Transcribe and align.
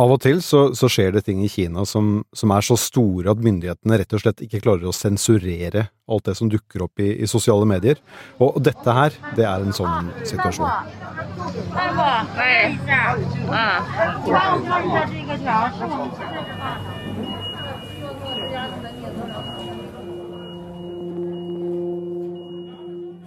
Av 0.00 0.08
og 0.14 0.20
til 0.22 0.38
så, 0.44 0.70
så, 0.76 0.88
skjer 0.88 1.12
det 1.12 1.26
ting 1.26 1.42
i 1.44 1.50
Kina 1.50 1.84
som, 1.88 2.22
som, 2.36 2.52
er 2.54 2.64
så 2.64 2.76
store 2.80 3.34
at 3.34 3.42
myndighetene 3.44 3.98
rett 4.00 4.14
og 4.16 4.22
slett 4.22 4.40
ikke 4.46 4.62
klarer 4.64 4.88
å 4.88 4.96
sensurere 4.96 5.90
alt 6.10 6.30
det 6.30 6.36
som 6.38 6.48
dukker 6.50 6.86
opp 6.86 7.02
i, 7.04 7.10
i 7.20 7.28
sosiale 7.28 7.68
medier. 7.68 8.00
Og, 8.40 8.56
dette 8.64 8.94
her, 8.96 9.14
det 9.36 9.44
er 9.44 9.66
en 9.66 9.76
sånn 9.76 10.08
situasjon. 10.24 10.64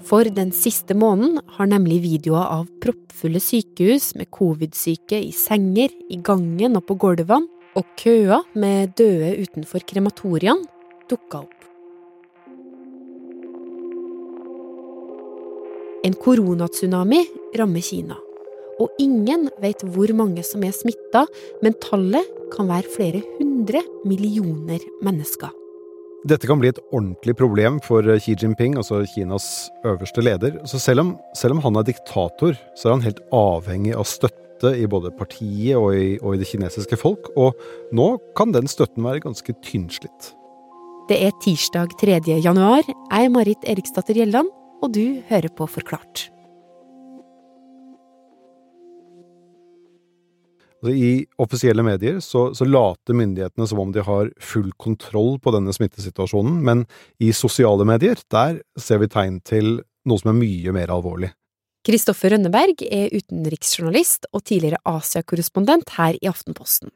For 0.03 0.27
den 0.27 0.51
siste 0.51 0.95
måneden 0.99 1.39
har 1.55 1.69
nemlig 1.71 2.01
videoer 2.03 2.49
av 2.59 2.67
proppfulle 2.83 3.39
sykehus 3.39 4.11
med 4.19 4.27
covid-syke 4.35 5.19
i 5.23 5.31
senger, 5.35 5.93
i 6.11 6.19
gangen 6.19 6.75
og 6.79 6.87
på 6.89 6.97
gulvene, 6.99 7.47
og 7.73 7.87
køer 7.97 8.43
med 8.59 8.91
døde 8.99 9.31
utenfor 9.41 9.81
krematoriene 9.89 10.67
dukka 11.09 11.39
opp. 11.41 11.63
En 16.03 16.13
koronatsunami 16.19 17.23
rammer 17.57 17.81
Kina, 17.87 18.19
og 18.83 19.01
ingen 19.01 19.47
vet 19.63 19.81
hvor 19.95 20.11
mange 20.19 20.43
som 20.45 20.67
er 20.67 20.75
smitta, 20.75 21.25
men 21.63 21.79
tallet 21.81 22.27
kan 22.53 22.69
være 22.69 22.91
flere 22.93 23.25
hundre 23.39 23.81
millioner 24.05 24.83
mennesker. 25.01 25.62
Dette 26.23 26.47
kan 26.47 26.61
bli 26.61 26.69
et 26.71 26.79
ordentlig 26.95 27.33
problem 27.35 27.81
for 27.83 28.05
Xi 28.23 28.37
Jinping, 28.39 28.77
altså 28.79 29.01
Kinas 29.11 29.67
øverste 29.83 30.23
leder. 30.23 30.55
Så 30.63 30.79
selv 30.79 31.03
om, 31.03 31.09
selv 31.35 31.57
om 31.57 31.59
han 31.65 31.75
er 31.75 31.83
diktator, 31.89 32.55
så 32.79 32.87
er 32.87 32.95
han 32.95 33.03
helt 33.03 33.19
avhengig 33.35 33.91
av 33.99 34.07
støtte 34.07 34.71
i 34.79 34.87
både 34.87 35.11
partiet 35.17 35.75
og 35.75 35.89
i, 35.91 36.15
og 36.23 36.37
i 36.37 36.39
det 36.39 36.47
kinesiske 36.47 36.95
folk, 37.01 37.27
og 37.35 37.59
nå 37.91 38.13
kan 38.39 38.55
den 38.55 38.71
støtten 38.71 39.03
være 39.03 39.25
ganske 39.25 39.57
tynnslitt. 39.67 40.31
Det 41.11 41.19
er 41.19 41.35
tirsdag 41.43 41.97
3. 41.99 42.21
januar. 42.39 42.87
Jeg 42.87 43.27
er 43.27 43.33
Marit 43.33 43.67
Eriksdatter 43.67 44.15
Gjelland, 44.15 44.47
og 44.79 44.95
du 44.95 45.19
hører 45.27 45.51
på 45.51 45.67
Forklart. 45.67 46.29
I 50.89 51.25
offisielle 51.39 51.83
medier 51.85 52.19
så, 52.23 52.49
så, 52.55 52.65
later 52.67 53.15
myndighetene 53.15 53.67
som 53.69 53.79
om 53.79 53.93
de 53.95 54.03
har 54.03 54.31
full 54.41 54.71
kontroll 54.81 55.37
på 55.39 55.53
denne 55.55 55.73
smittesituasjonen, 55.75 56.57
men 56.65 56.83
i 57.23 57.31
sosiale 57.35 57.85
medier, 57.87 58.19
der 58.33 58.59
ser 58.79 58.99
vi 59.03 59.11
tegn 59.11 59.39
til 59.47 59.77
noe 60.09 60.19
som 60.19 60.33
er 60.33 60.39
mye 60.41 60.75
mer 60.75 60.91
alvorlig. 60.91 61.31
Kristoffer 61.83 62.31
Rønneberg 62.31 62.83
er 62.87 63.11
utenriksjournalist 63.11 64.29
og 64.31 64.45
tidligere 64.47 64.79
Asia-korrespondent 64.87 65.95
her 65.97 66.15
i 66.19 66.29
Aftenposten. 66.31 66.91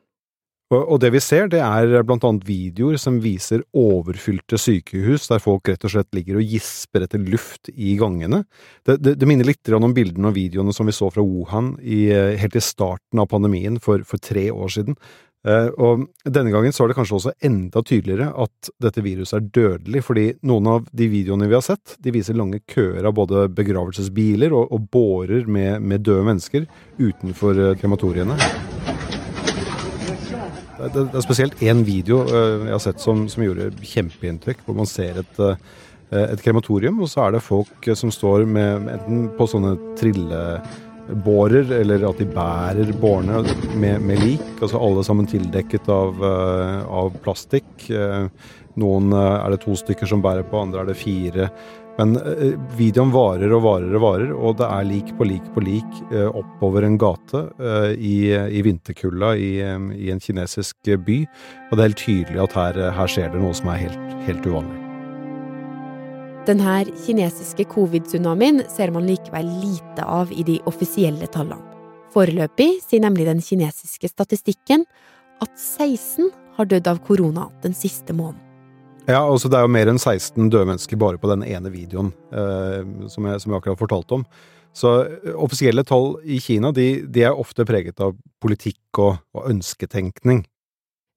Og 0.68 0.98
det 1.00 1.14
vi 1.14 1.22
ser, 1.24 1.46
det 1.48 1.62
er 1.64 2.04
blant 2.04 2.26
annet 2.28 2.44
videoer 2.44 2.98
som 3.00 3.22
viser 3.24 3.62
overfylte 3.78 4.60
sykehus, 4.60 5.30
der 5.32 5.40
folk 5.40 5.70
rett 5.72 5.86
og 5.88 5.94
slett 5.94 6.10
ligger 6.18 6.42
og 6.42 6.50
gisper 6.56 7.06
etter 7.06 7.22
luft 7.24 7.72
i 7.72 7.94
gangene. 8.00 8.42
Det, 8.84 8.98
det, 9.00 9.14
det 9.22 9.30
minner 9.30 9.48
litt 9.48 9.72
om 9.72 9.96
bildene 9.96 10.28
og 10.28 10.36
videoene 10.36 10.76
som 10.76 10.90
vi 10.90 10.96
så 10.96 11.08
fra 11.14 11.24
Wuhan 11.24 11.78
i, 11.80 12.10
helt 12.12 12.60
i 12.60 12.64
starten 12.64 13.24
av 13.24 13.30
pandemien 13.32 13.80
for, 13.80 14.04
for 14.08 14.20
tre 14.20 14.50
år 14.52 14.76
siden. 14.76 15.00
Eh, 15.48 15.70
og 15.80 16.08
denne 16.26 16.52
gangen 16.52 16.74
så 16.76 16.84
er 16.84 16.92
det 16.92 16.98
kanskje 16.98 17.18
også 17.20 17.34
enda 17.48 17.84
tydeligere 17.86 18.32
at 18.44 18.72
dette 18.84 19.04
viruset 19.06 19.38
er 19.38 19.48
dødelig, 19.56 20.02
fordi 20.04 20.26
noen 20.50 20.68
av 20.74 20.90
de 20.92 21.08
videoene 21.12 21.48
vi 21.48 21.56
har 21.56 21.64
sett, 21.64 21.96
de 22.04 22.12
viser 22.16 22.36
lange 22.36 22.60
køer 22.68 23.08
av 23.08 23.16
både 23.16 23.46
begravelsesbiler 23.56 24.52
og, 24.52 24.74
og 24.76 24.90
bårer 24.92 25.48
med, 25.48 25.80
med 25.80 26.04
døde 26.08 26.28
mennesker 26.28 26.68
utenfor 27.00 27.64
eh, 27.70 27.78
krematoriene. 27.80 28.40
Det, 30.78 31.08
er 31.10 31.26
spesielt 31.26 31.62
én 31.66 31.84
video 31.86 32.22
eh, 32.28 32.68
jeg 32.68 32.74
har 32.76 32.84
sett 32.84 33.04
som, 33.04 33.26
som 33.32 33.44
gjorde 33.46 33.72
kjempeinntrykk, 33.82 34.66
hvor 34.66 34.78
man 34.78 34.90
ser 34.90 35.22
et, 35.24 35.40
eh, 35.42 35.56
et, 36.24 36.44
krematorium, 36.44 37.00
og 37.02 37.10
så 37.12 37.26
er 37.26 37.38
det 37.38 37.46
folk 37.46 37.90
som 37.98 38.14
står 38.14 38.46
med, 38.50 38.90
enten 38.94 39.24
på 39.38 39.48
sånne 39.50 39.74
trillebårer, 39.98 41.74
eller 41.80 42.06
at 42.10 42.22
de 42.22 42.30
bærer 42.30 42.94
bårene 43.02 43.42
med, 43.74 44.06
med, 44.06 44.22
lik. 44.22 44.46
Altså 44.60 44.82
alle 44.82 45.06
sammen 45.08 45.30
tildekket 45.30 45.90
av, 45.94 46.22
eh, 46.30 46.80
av 47.02 47.18
plastikk. 47.26 47.90
Noen 48.78 49.10
er 49.18 49.50
det 49.50 49.64
to 49.64 49.74
stykker 49.74 50.06
som 50.06 50.22
bærer 50.22 50.46
på, 50.46 50.62
andre 50.62 50.84
er 50.84 50.92
det 50.92 51.00
fire. 51.00 51.50
Men 51.98 52.14
eh, 52.22 52.54
videoen 52.78 53.12
varer 53.14 53.54
og 53.58 53.64
varer 53.66 53.96
og 53.98 54.04
varer, 54.04 54.34
og 54.36 54.58
det 54.60 54.68
er 54.70 54.86
lik 54.86 55.14
på 55.18 55.26
lik 55.26 55.46
på 55.56 55.64
lik 55.66 56.02
eh, 56.12 56.28
oppover 56.30 56.86
en 56.86 56.98
gate 57.02 57.42
eh, 57.58 57.94
i, 57.98 58.18
i 58.34 58.62
vinterkulda 58.66 59.34
i, 59.34 59.52
i, 59.98 60.12
en 60.14 60.22
kinesisk 60.22 60.92
by. 61.08 61.24
Og 61.70 61.74
det 61.74 61.82
er 61.82 61.90
helt 61.90 62.04
tydelig 62.04 62.44
at 62.46 62.58
her, 62.60 62.82
her 63.00 63.10
skjer 63.14 63.34
det 63.34 63.42
noe 63.42 63.58
som 63.58 63.72
er 63.74 63.88
helt, 63.88 64.14
helt 64.30 64.46
uvanlig. 64.46 64.84
Denne 66.48 66.78
kinesiske 67.04 67.66
covid-tsunamien 67.74 68.62
ser 68.72 68.94
man 68.96 69.10
likevel 69.10 69.50
lite 69.66 70.06
av 70.06 70.32
i 70.32 70.46
de 70.48 70.62
offisielle 70.70 71.28
tallene. 71.34 71.66
Foreløpig 72.14 72.78
sier 72.86 73.04
nemlig 73.04 73.28
den 73.28 73.44
kinesiske 73.44 74.08
statistikken 74.14 74.86
at 75.44 75.52
16 75.60 76.32
har 76.56 76.70
dødd 76.72 76.88
av 76.90 77.04
korona 77.06 77.50
den 77.66 77.76
siste 77.78 78.16
måneden. 78.16 78.47
Ja, 79.08 79.22
altså 79.24 79.48
det 79.48 79.56
er 79.56 79.64
jo 79.64 79.72
mer 79.72 79.88
enn 79.88 80.02
16 80.02 80.50
døde 80.52 80.68
mennesker 80.68 81.00
bare 81.00 81.20
på 81.22 81.30
den 81.32 81.46
ene 81.48 81.72
videoen 81.72 82.12
eh, 82.36 82.84
som, 83.08 83.28
jeg, 83.30 83.40
som, 83.40 83.54
jeg, 83.54 83.62
akkurat 83.62 83.80
fortalte 83.80 84.18
om. 84.20 84.26
Så 84.76 84.94
eh, 85.06 85.32
offisielle 85.32 85.86
tall 85.88 86.18
i 86.28 86.42
Kina 86.44 86.74
de, 86.76 86.90
de 87.08 87.24
er 87.24 87.40
ofte 87.40 87.66
preget 87.68 88.04
av 88.04 88.18
politikk 88.44 89.00
og, 89.00 89.22
og 89.38 89.48
ønsketenkning. 89.54 90.44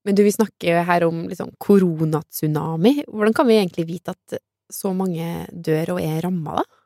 Men 0.06 0.16
du, 0.16 0.22
vi 0.24 0.32
snakker 0.32 0.84
her 0.86 1.04
om 1.04 1.24
liksom 1.28 1.50
koronatsunami. 1.60 3.02
Hvordan 3.10 3.34
kan 3.36 3.50
vi 3.50 3.58
egentlig 3.58 3.88
vite 3.90 4.14
at 4.14 4.40
så 4.70 4.94
mange 4.94 5.48
dør 5.50 5.96
og 5.96 6.04
er 6.04 6.20
ramma, 6.24 6.60
da? 6.60 6.80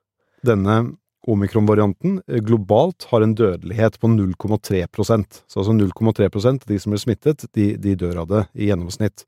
Denne 0.44 0.76
omikron-varianten 1.28 2.22
eh, 2.24 2.40
globalt 2.44 3.06
har 3.12 3.24
en 3.24 3.34
dødelighet 3.36 4.00
på 4.00 4.08
0,3% 4.08 5.42
Så 5.46 5.60
altså 5.60 5.76
0,3% 5.76 6.64
av 6.64 6.72
de 6.72 6.80
som 6.80 6.96
blir 6.96 7.04
smittet, 7.04 7.44
de, 7.52 7.74
de 7.76 7.94
dør 8.00 8.22
av 8.24 8.32
det 8.32 8.42
i 8.56 8.70
gjennomsnitt. 8.70 9.26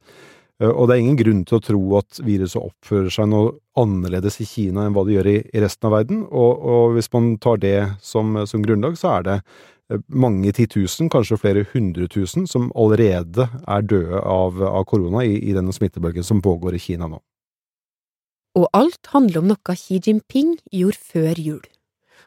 Eh, 0.62 0.70
og 0.70 0.88
det 0.88 0.96
er 0.96 1.04
ingen 1.04 1.20
grunn 1.20 1.44
til 1.48 1.58
å 1.58 1.64
tro 1.64 1.82
at 2.00 2.20
viruset 2.24 2.62
oppfører 2.62 3.12
seg 3.12 3.30
noe 3.32 3.54
annerledes 3.78 4.40
i 4.40 4.48
Kina 4.48 4.86
enn 4.86 4.96
hva 4.96 5.04
det 5.06 5.18
gjør 5.18 5.30
i, 5.34 5.38
i 5.52 5.62
resten 5.62 5.88
av 5.88 5.96
verden, 5.98 6.24
og, 6.30 6.52
og, 6.64 6.96
hvis 6.96 7.10
man 7.12 7.34
tar 7.42 7.60
det 7.62 7.78
som, 8.04 8.38
som, 8.48 8.64
grunnlag, 8.64 8.96
så 9.00 9.18
er 9.18 9.26
det 9.28 9.36
eh, 9.38 10.02
mange 10.08 10.54
titusen, 10.56 11.12
kanskje 11.12 11.40
flere 11.42 11.66
hundre 11.74 12.08
tusen, 12.12 12.48
som 12.48 12.70
allerede 12.74 13.48
er 13.62 13.88
døde 13.88 14.24
av, 14.24 14.60
av 14.64 14.88
korona 14.88 15.26
i, 15.26 15.36
i 15.44 15.56
denne 15.56 15.74
smittebølgen 15.76 16.26
som 16.26 16.44
pågår 16.44 16.78
i 16.78 16.84
Kina 16.88 17.10
nå. 17.10 17.20
Og 18.56 18.70
alt 18.72 19.12
handler 19.12 19.42
om 19.42 19.50
noe 19.50 19.76
Xi 19.76 19.98
Jinping 20.00 20.54
gjorde 20.72 21.02
før 21.12 21.36
jul. 21.36 21.64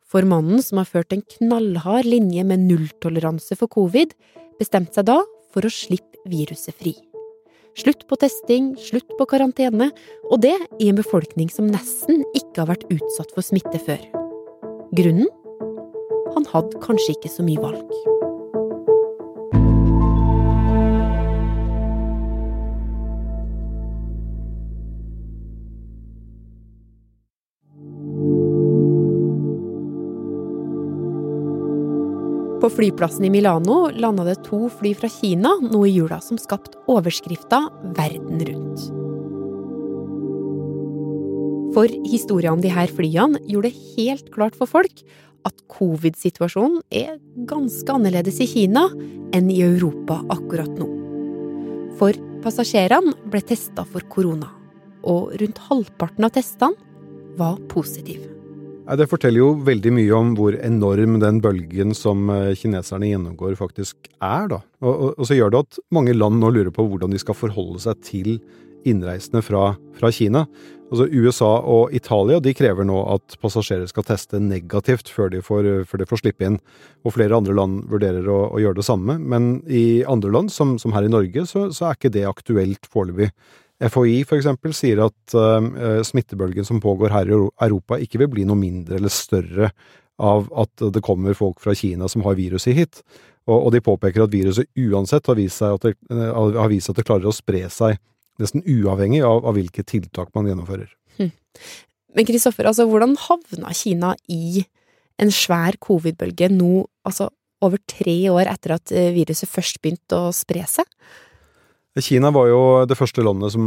For 0.09 0.25
mannen 0.25 0.61
som 0.61 0.77
har 0.81 0.89
ført 0.89 1.13
en 1.13 1.25
knallhard 1.37 2.05
linje 2.05 2.45
med 2.45 2.65
nulltoleranse 2.69 3.57
for 3.57 3.69
covid, 3.69 4.13
bestemte 4.61 4.97
seg 4.97 5.09
da 5.09 5.19
for 5.49 5.65
å 5.65 5.73
slippe 5.73 6.21
viruset 6.29 6.77
fri. 6.77 6.93
Slutt 7.77 8.07
på 8.09 8.17
testing, 8.19 8.71
slutt 8.81 9.11
på 9.19 9.27
karantene, 9.29 9.91
og 10.31 10.41
det 10.41 10.55
i 10.81 10.89
en 10.89 10.97
befolkning 10.97 11.51
som 11.53 11.69
nesten 11.69 12.23
ikke 12.33 12.63
har 12.63 12.71
vært 12.71 12.87
utsatt 12.89 13.33
for 13.35 13.45
smitte 13.45 13.81
før. 13.85 14.01
Grunnen? 14.97 15.29
Han 16.33 16.47
hadde 16.49 16.81
kanskje 16.81 17.15
ikke 17.17 17.31
så 17.33 17.45
mye 17.45 17.61
valg. 17.61 18.18
På 32.69 32.75
flyplassen 32.75 33.25
i 33.25 33.29
Milano 33.29 33.89
landa 33.89 34.23
det 34.23 34.43
to 34.45 34.67
fly 34.69 34.91
fra 34.93 35.07
Kina 35.09 35.55
nå 35.63 35.79
i 35.87 35.95
jula 35.95 36.19
som 36.21 36.37
skapte 36.37 36.77
overskrifta 36.85 37.63
'Verden 37.97 38.43
rundt'. 38.45 38.83
For 41.73 41.89
historia 42.11 42.53
om 42.53 42.61
de 42.61 42.69
her 42.69 42.93
flyene 42.93 43.41
gjorde 43.49 43.71
det 43.71 43.81
helt 43.97 44.29
klart 44.29 44.53
for 44.53 44.69
folk 44.69 45.01
at 45.49 45.65
covid-situasjonen 45.65 46.83
er 46.93 47.17
ganske 47.49 47.89
annerledes 47.89 48.37
i 48.45 48.51
Kina 48.53 48.85
enn 49.33 49.49
i 49.49 49.63
Europa 49.65 50.21
akkurat 50.29 50.69
nå. 50.69 50.93
For 51.97 52.13
passasjerene 52.45 53.17
ble 53.25 53.41
testa 53.41 53.81
for 53.81 54.05
korona, 54.13 54.53
og 55.01 55.33
rundt 55.41 55.65
halvparten 55.71 56.29
av 56.29 56.37
testene 56.37 56.77
var 57.33 57.57
positive. 57.65 58.38
Det 58.97 59.05
forteller 59.11 59.43
jo 59.43 59.49
veldig 59.67 59.91
mye 59.93 60.13
om 60.17 60.31
hvor 60.37 60.55
enorm 60.65 61.19
den 61.21 61.41
bølgen 61.43 61.93
som 61.97 62.29
eh, 62.33 62.55
kineserne 62.57 63.11
gjennomgår, 63.11 63.53
faktisk 63.59 64.09
er. 64.17 64.47
da. 64.49 64.63
Og, 64.81 64.89
og, 64.89 65.11
og, 65.13 65.27
så 65.29 65.37
gjør 65.37 65.53
det 65.53 65.61
at 65.65 65.79
mange 65.93 66.15
land 66.15 66.41
nå 66.41 66.49
lurer 66.55 66.73
på 66.73 66.87
hvordan 66.87 67.13
de 67.13 67.21
skal 67.21 67.37
forholde 67.37 67.83
seg 67.85 68.01
til 68.05 68.39
innreisende 68.87 69.43
fra, 69.45 69.75
fra 69.99 70.11
Kina. 70.15 70.45
Altså 70.89 71.05
USA 71.13 71.49
og 71.69 71.93
Italia 71.93 72.39
de 72.41 72.53
krever 72.57 72.87
nå 72.87 72.97
at 73.13 73.35
passasjerer 73.43 73.85
skal 73.91 74.07
teste 74.07 74.39
negativt 74.41 75.11
før 75.13 75.29
de 75.35 75.43
får, 75.45 75.67
før 75.89 76.01
de 76.01 76.07
får 76.09 76.23
slippe 76.23 76.47
inn. 76.47 76.57
Og 77.05 77.13
flere 77.13 77.37
andre 77.37 77.53
land 77.53 77.83
vurderer 77.91 78.25
å, 78.25 78.41
å 78.55 78.61
gjøre 78.61 78.79
det 78.79 78.87
samme. 78.87 79.19
Men 79.21 79.59
i 79.69 80.01
andre 80.09 80.33
land, 80.33 80.49
som, 80.53 80.77
som 80.81 80.95
her 80.97 81.05
i 81.05 81.13
Norge, 81.13 81.45
så, 81.49 81.67
så, 81.75 81.89
er 81.89 81.99
ikke 81.99 82.13
det 82.15 82.25
aktuelt 82.29 82.89
foreløpig. 82.89 83.29
FHI 83.79 84.25
for 84.27 84.35
eksempel 84.35 84.73
sier 84.75 84.99
at 85.05 85.35
uh, 85.37 86.01
smittebølgen 86.03 86.67
som 86.67 86.81
pågår 86.83 87.13
her 87.15 87.31
i 87.31 87.37
Europa 87.37 87.99
ikke 88.01 88.19
vil 88.23 88.31
bli 88.33 88.45
noe 88.47 88.59
mindre 88.59 88.99
eller 88.99 89.13
større 89.13 89.71
av 90.19 90.49
at 90.59 90.83
det 90.91 91.03
kommer 91.05 91.37
folk 91.37 91.61
fra 91.63 91.71
Kina 91.77 92.09
som 92.11 92.25
har 92.25 92.35
viruset 92.35 92.75
hit. 92.75 93.03
Og, 93.47 93.55
og 93.55 93.69
de 93.71 93.79
påpeker 93.83 94.25
at 94.25 94.33
viruset 94.33 94.67
uansett 94.75 95.29
har 95.31 95.37
vist, 95.39 95.63
at 95.63 95.85
det, 95.85 95.95
har 96.11 96.67
vist 96.71 96.91
at 96.91 96.99
det 96.99 97.05
klarer 97.07 97.29
å 97.29 97.35
spre 97.35 97.63
seg 97.71 97.95
nesten 98.39 98.63
uavhengig 98.67 99.21
av, 99.25 99.45
av 99.47 99.55
hvilke 99.55 99.83
tiltak 99.87 100.33
man 100.35 100.49
gjennomfører. 100.51 100.91
Hm. 101.17 101.31
Men 102.19 102.27
Kristoffer, 102.27 102.67
altså 102.67 102.85
hvordan 102.89 103.15
havna 103.19 103.71
Kina 103.75 104.13
i 104.31 104.65
en 105.19 105.31
svær 105.35 105.79
covid-bølge 105.83 106.51
nå, 106.51 106.83
altså 107.07 107.29
over 107.63 107.79
tre 107.91 108.17
år 108.31 108.51
etter 108.51 108.75
at 108.77 108.93
viruset 109.15 109.49
først 109.51 109.81
begynte 109.83 110.19
å 110.19 110.35
spre 110.35 110.63
seg? 110.67 110.87
Kina 111.97 112.29
var 112.31 112.47
jo 112.51 112.61
det 112.87 112.97
første 112.99 113.23
landet 113.25 113.55
som 113.55 113.63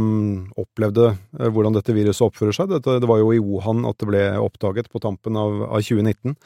opplevde 0.55 1.11
eh, 1.11 1.49
hvordan 1.51 1.75
dette 1.75 1.95
viruset 1.95 2.23
oppfører 2.25 2.55
seg. 2.55 2.71
Det 2.79 3.09
var 3.09 3.19
jo 3.19 3.33
i 3.35 3.41
Wuhan 3.43 3.83
at 3.89 3.99
det 3.99 4.09
ble 4.09 4.23
oppdaget 4.39 4.87
på 4.89 5.01
tampen 5.03 5.37
av, 5.37 5.65
av 5.67 5.83
2019. 5.83 6.37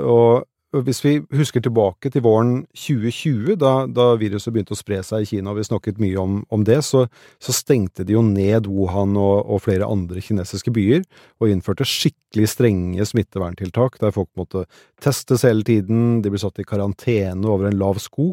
Og 0.00 0.84
hvis 0.86 1.00
vi 1.02 1.16
husker 1.34 1.62
tilbake 1.64 2.12
til 2.14 2.22
våren 2.22 2.60
2020, 2.78 3.56
da, 3.58 3.72
da, 3.90 4.12
viruset 4.20 4.54
begynte 4.54 4.76
å 4.76 4.78
spre 4.78 5.00
seg 5.06 5.24
i 5.24 5.28
Kina, 5.32 5.50
og 5.50 5.58
vi 5.58 5.66
snakket 5.66 5.98
mye 6.02 6.18
om, 6.20 6.36
om 6.54 6.62
det, 6.66 6.78
så, 6.86 7.06
så, 7.42 7.54
stengte 7.54 8.06
de 8.06 8.14
jo 8.14 8.22
ned 8.22 8.68
Wuhan 8.70 9.16
og, 9.18 9.50
og, 9.50 9.64
flere 9.66 9.88
andre 9.90 10.22
kinesiske 10.22 10.70
byer, 10.74 11.02
og 11.42 11.50
innførte 11.50 11.88
skikkelig 11.88 12.52
strenge 12.52 13.06
smitteverntiltak, 13.10 13.98
der 14.02 14.14
folk 14.14 14.30
måtte 14.38 14.66
testes 15.02 15.42
hele 15.48 15.66
tiden, 15.66 16.20
de 16.22 16.30
ble 16.30 16.42
satt 16.42 16.62
i 16.62 16.68
karantene 16.68 17.50
over 17.50 17.66
en 17.70 17.80
lav 17.80 17.98
sko, 18.02 18.30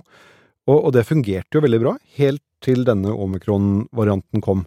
og, 0.68 0.78
og 0.78 0.92
det 0.94 1.08
fungerte 1.10 1.58
jo 1.58 1.66
veldig 1.66 1.82
bra, 1.82 1.98
helt 2.20 2.44
til 2.64 2.86
denne 2.88 3.14
omikron-varianten 3.14 4.44
kom. 4.44 4.66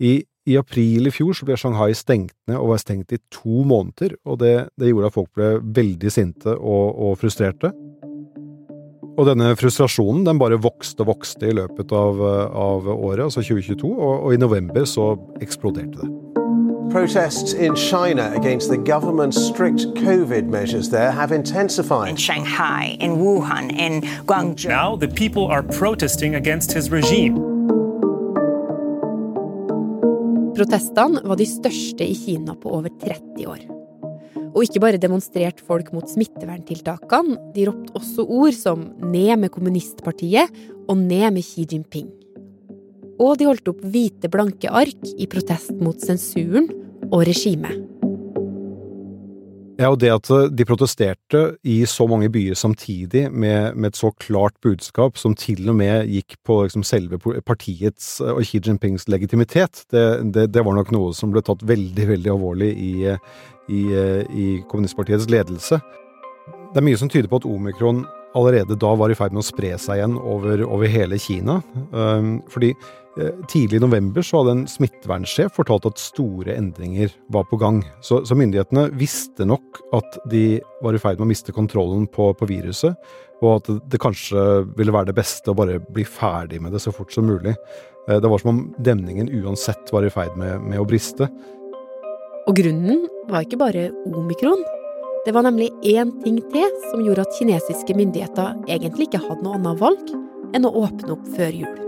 I 0.00 0.20
i 0.46 0.54
april 0.60 1.08
i 1.08 1.10
fjor 1.10 1.34
så 1.34 1.46
ble 1.46 1.56
Shanghai 1.58 1.90
stengt 1.98 2.36
ned 2.46 2.58
og 2.60 2.70
var 2.70 2.78
stengt 2.82 3.14
i 3.16 3.18
to 3.34 3.64
måneder, 3.66 4.14
og 4.30 4.38
det, 4.44 4.54
det 4.78 4.92
gjorde 4.92 5.10
at 5.10 5.16
folk 5.16 5.32
ble 5.34 5.48
veldig 5.58 6.12
sinte 6.12 6.54
og, 6.54 6.94
og, 6.94 7.16
frustrerte. 7.18 7.72
Og 9.16 9.24
denne 9.26 9.54
frustrasjonen 9.58 10.22
den 10.28 10.38
bare 10.38 10.60
vokste 10.60 11.02
og 11.02 11.10
vokste 11.16 11.50
i 11.50 11.56
løpet 11.56 11.90
av, 11.96 12.22
av 12.22 12.90
året, 12.94 13.26
altså 13.26 13.42
2022, 13.42 13.90
og, 13.90 14.14
og, 14.20 14.34
i 14.36 14.42
november 14.42 14.86
så 14.86 15.14
eksploderte 15.42 16.04
det. 16.04 16.45
Protests 16.96 17.52
in 17.52 17.74
China 17.74 18.32
against 18.34 18.70
the 18.70 18.78
government's 18.78 19.36
strict 19.36 19.82
COVID 20.00 20.48
measures 20.48 20.88
there 20.88 21.12
have 21.12 21.30
intensified. 21.30 22.08
In 22.08 22.16
Shanghai, 22.16 22.96
in 22.98 23.18
Wuhan, 23.18 23.70
in 23.70 24.00
Guangzhou. 24.24 24.68
Now 24.70 24.96
the 24.96 25.08
people 25.08 25.44
are 25.46 25.62
protesting 25.62 26.34
against 26.36 26.72
his 26.72 26.90
regime. 26.90 27.36
Protestene 30.56 31.20
var 31.20 31.36
de 31.36 31.44
største 31.44 32.00
i 32.00 32.14
Kina 32.16 32.54
på 32.56 32.72
over 32.78 32.88
30 32.88 33.44
år. 33.44 33.60
Og 34.54 34.64
ikke 34.64 34.80
bare 34.80 34.96
demonstrerte 34.96 35.68
folk 35.68 35.92
mot 35.92 36.08
smitteverntiltakene, 36.08 37.36
de 37.52 37.68
ropte 37.68 37.92
også 37.92 38.24
ord 38.24 38.56
som 38.56 38.88
'ned 38.96 39.36
med 39.36 39.50
kommunistpartiet' 39.50 40.48
og 40.88 40.96
'ned 40.96 41.30
med 41.30 41.44
Xi 41.44 41.68
Jinping'. 41.68 42.08
Og 43.20 43.36
de 43.36 43.44
holdt 43.44 43.68
opp 43.68 43.84
hvite, 43.84 44.28
blanke 44.32 44.70
ark 44.70 45.04
i 45.18 45.26
protest 45.26 45.76
mot 45.76 46.00
sensuren 46.00 46.85
og 47.12 47.26
regimet. 47.26 47.86
Ja, 49.76 49.90
og 49.92 49.98
det 50.00 50.08
at 50.08 50.28
de 50.56 50.64
protesterte 50.64 51.40
i 51.68 51.82
så 51.88 52.06
mange 52.08 52.30
byer 52.32 52.56
samtidig 52.56 53.26
med, 53.28 53.76
med 53.76 53.90
et 53.90 53.98
så 53.98 54.08
klart 54.16 54.54
budskap, 54.64 55.18
som 55.20 55.34
til 55.36 55.68
og 55.68 55.76
med 55.76 56.08
gikk 56.08 56.38
på 56.48 56.62
liksom, 56.64 56.84
selve 56.86 57.20
partiets 57.44 58.14
og 58.24 58.40
Xi 58.40 58.62
Jinpings 58.64 59.04
legitimitet, 59.12 59.84
det, 59.92 60.06
det, 60.32 60.48
det, 60.54 60.64
var 60.64 60.78
nok 60.78 60.94
noe 60.96 61.12
som 61.16 61.34
ble 61.34 61.44
tatt 61.44 61.64
veldig, 61.68 62.08
veldig 62.14 62.32
alvorlig 62.32 62.72
i, 62.72 62.92
i, 63.68 63.82
i 64.32 64.48
kommunistpartiets 64.70 65.28
ledelse. 65.28 65.82
Det 66.72 66.80
er 66.80 66.88
mye 66.88 67.00
som 67.00 67.12
tyder 67.12 67.28
på 67.28 67.42
at 67.42 67.48
omikron 67.48 68.06
allerede 68.36 68.80
da 68.80 68.96
var 68.96 69.12
i 69.12 69.16
ferd 69.16 69.36
med 69.36 69.44
å 69.44 69.48
spre 69.48 69.76
seg 69.80 70.00
igjen 70.00 70.16
over, 70.16 70.64
over 70.64 70.88
hele 70.88 71.20
Kina. 71.20 71.60
Um, 71.92 72.38
fordi 72.52 72.72
Eh, 72.72 73.05
tidlig 73.48 73.78
i 73.78 73.80
november 73.80 74.24
så 74.24 74.42
hadde 74.42 74.52
en 74.52 74.66
smittevernsjef 74.68 75.54
fortalt 75.56 75.86
at 75.88 76.00
store 76.00 76.52
endringer 76.52 77.12
var 77.32 77.46
på 77.48 77.56
gang. 77.60 77.80
Så, 78.04 78.20
så, 78.28 78.36
myndighetene 78.36 78.90
visste 78.98 79.46
nok 79.48 79.80
at 79.96 80.18
de 80.28 80.58
var 80.84 80.96
i 80.96 81.00
ferd 81.00 81.20
med 81.20 81.26
å 81.26 81.30
miste 81.30 81.54
kontrollen 81.56 82.04
på, 82.12 82.28
på 82.36 82.48
viruset, 82.50 82.96
og 83.40 83.50
at 83.54 83.70
det, 83.70 83.78
det, 83.94 84.00
kanskje 84.02 84.44
ville 84.76 84.94
være 84.94 85.10
det 85.10 85.18
beste 85.18 85.52
å 85.52 85.56
bare 85.56 85.80
bli 85.80 86.04
ferdig 86.08 86.60
med 86.64 86.76
det 86.76 86.82
så 86.84 86.92
fort 86.94 87.12
som 87.14 87.28
mulig. 87.28 87.56
Eh, 88.08 88.20
det 88.20 88.30
var 88.30 88.42
som 88.42 88.52
om 88.52 88.62
demningen 88.78 89.32
uansett 89.42 89.92
var 89.92 90.06
i 90.06 90.12
ferd 90.12 90.36
med, 90.40 90.60
med 90.64 90.82
å 90.82 90.88
briste. 90.88 91.30
Og 92.46 92.54
grunnen 92.56 93.06
var 93.30 93.46
ikke 93.46 93.60
bare 93.60 93.88
omikron. 94.12 94.60
Det 95.26 95.34
var 95.34 95.42
nemlig 95.42 95.72
én 95.82 96.12
ting 96.22 96.38
til 96.52 96.68
som 96.92 97.02
gjorde 97.02 97.24
at 97.26 97.40
kinesiske 97.40 97.96
myndigheter 97.98 98.54
egentlig 98.70 99.08
ikke 99.08 99.24
hadde 99.24 99.42
noe 99.42 99.58
annet 99.58 99.82
valg 99.82 100.14
enn 100.54 100.68
å 100.68 100.76
åpne 100.84 101.16
opp 101.16 101.26
før 101.34 101.58
jul. 101.64 101.85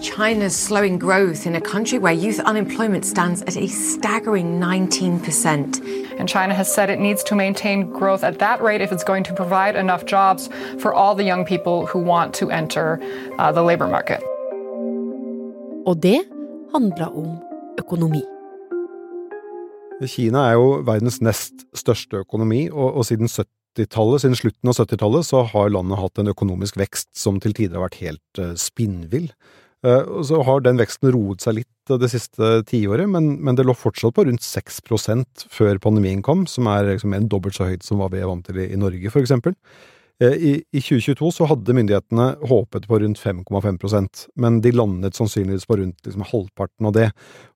China's 0.00 0.56
slowing 0.56 0.98
growth 0.98 1.46
in 1.46 1.54
a 1.54 1.60
country 1.60 1.98
where 1.98 2.12
youth 2.12 2.40
unemployment 2.40 3.04
stands 3.04 3.42
at 3.42 3.56
a 3.56 3.68
staggering 3.68 4.58
19%. 4.58 6.18
And 6.18 6.28
China 6.28 6.52
has 6.54 6.72
said 6.72 6.90
it 6.90 6.98
needs 6.98 7.22
to 7.24 7.36
maintain 7.36 7.90
growth 7.90 8.24
at 8.24 8.40
that 8.40 8.60
rate 8.60 8.80
if 8.80 8.90
it's 8.90 9.04
going 9.04 9.22
to 9.24 9.32
provide 9.32 9.76
enough 9.76 10.04
jobs 10.04 10.48
for 10.80 10.92
all 10.92 11.14
the 11.14 11.22
young 11.22 11.44
people 11.44 11.86
who 11.86 12.00
want 12.00 12.34
to 12.34 12.50
enter 12.50 13.00
uh, 13.38 13.52
the 13.52 13.62
labor 13.62 13.86
market. 13.86 14.20
Og 15.86 16.02
det 16.02 16.20
handla 16.72 17.08
om 17.08 17.38
økonomi. 17.78 18.22
Kina 20.06 20.48
er 20.48 20.52
jo 20.52 20.82
verdens 20.82 21.20
nest 21.20 21.66
største 21.74 22.16
økonomi, 22.16 22.68
og, 22.72 22.96
og 22.96 23.04
siden 23.06 23.28
70-tallet, 23.28 24.20
siden 24.20 24.36
slutten 24.36 24.68
av 24.68 24.74
70-tallet, 24.74 25.26
så 25.26 25.42
har 25.52 25.68
landet 25.70 26.00
hatt 26.00 26.18
en 26.18 26.32
økonomisk 26.32 26.78
vekst 26.80 27.12
som 27.16 27.38
til 27.40 27.54
tider 27.54 27.78
har 27.78 27.86
vært 27.86 28.00
helt 28.02 28.40
uh, 28.42 28.56
spinnvill. 28.58 29.30
Eh, 29.84 30.04
og 30.08 30.24
så 30.28 30.40
har 30.46 30.62
den 30.64 30.80
veksten 30.80 31.12
roet 31.12 31.44
seg 31.44 31.58
litt 31.60 31.70
det 31.90 32.08
siste 32.08 32.62
tiåret, 32.70 33.08
men, 33.10 33.34
men 33.44 33.58
det 33.58 33.66
lå 33.68 33.74
fortsatt 33.76 34.16
på 34.16 34.24
rundt 34.24 34.44
6% 34.44 35.48
før 35.52 35.80
pandemien 35.84 36.22
kom, 36.24 36.46
som 36.48 36.70
er 36.72 36.94
liksom 36.94 37.12
en 37.12 37.28
dobbelt 37.28 37.58
så 37.58 37.68
høyt 37.68 37.84
som 37.84 38.00
hva 38.00 38.08
vi 38.12 38.22
er 38.22 38.30
vant 38.30 38.46
til 38.48 38.62
i, 38.62 38.70
i 38.72 38.80
Norge, 38.80 39.12
for 39.12 39.20
eksempel. 39.20 39.52
Eh, 40.22 40.32
I, 40.32 40.52
I 40.72 40.80
2022 40.80 41.30
så 41.34 41.48
hadde 41.50 41.74
myndighetene 41.74 42.28
håpet 42.46 42.86
på 42.86 43.00
rundt 43.02 43.18
5,5% 43.18 44.24
men 44.40 44.60
de 44.62 44.70
landet 44.72 45.18
sannsynligvis 45.18 45.66
på 45.66 45.78
rundt 45.80 46.06
liksom, 46.06 46.24
halvparten 46.30 46.88
av 46.88 46.94
det. 46.94 47.08